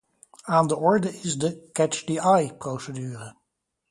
Aan 0.45 0.67
de 0.67 0.75
orde 0.75 1.13
is 1.19 1.37
de 1.37 1.69
'catch 1.71 2.05
the 2.05 2.19
eye'-procedure. 2.19 3.35